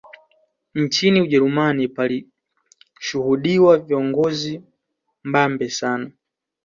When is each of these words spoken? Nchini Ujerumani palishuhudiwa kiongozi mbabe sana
Nchini 0.75 1.21
Ujerumani 1.21 1.87
palishuhudiwa 1.87 3.79
kiongozi 3.79 4.61
mbabe 5.23 5.69
sana 5.69 6.11